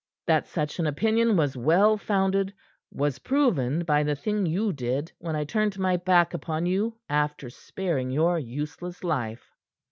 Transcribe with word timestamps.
That 0.25 0.47
such 0.47 0.79
an 0.79 0.87
opinion 0.87 1.37
was 1.37 1.55
well 1.55 1.95
founded 1.95 2.51
was 2.91 3.19
proven 3.19 3.83
by 3.83 4.01
the 4.01 4.15
thing 4.15 4.47
you 4.47 4.73
did 4.73 5.11
when 5.19 5.35
I 5.35 5.43
turned 5.43 5.77
my 5.77 5.95
back 5.95 6.33
upon 6.33 6.65
you 6.65 6.97
after 7.07 7.51
sparing 7.51 8.09
your 8.09 8.39
useless 8.39 9.03
life." 9.03 9.51